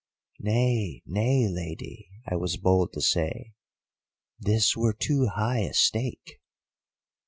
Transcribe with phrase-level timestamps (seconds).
[0.39, 3.53] "'Nay, nay, Lady,' I was bold to say,
[4.39, 6.39] 'this were too high a stake.